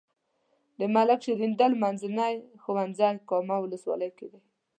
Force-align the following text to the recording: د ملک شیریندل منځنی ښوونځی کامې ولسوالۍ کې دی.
د 0.79 0.81
ملک 0.95 1.19
شیریندل 1.25 1.71
منځنی 1.83 2.33
ښوونځی 2.61 3.11
کامې 3.29 3.57
ولسوالۍ 3.61 4.09
کې 4.17 4.27
دی. 4.31 4.39